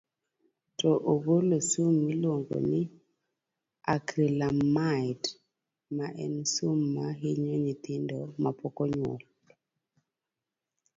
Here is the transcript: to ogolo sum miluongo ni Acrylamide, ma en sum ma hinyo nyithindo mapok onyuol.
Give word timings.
to 0.79 0.89
ogolo 1.11 1.55
sum 1.69 1.89
miluongo 2.07 2.55
ni 2.69 2.81
Acrylamide, 3.95 5.27
ma 5.97 6.07
en 6.25 6.35
sum 6.53 6.77
ma 6.95 7.07
hinyo 7.21 7.53
nyithindo 7.63 8.17
mapok 8.41 8.75
onyuol. 8.83 9.21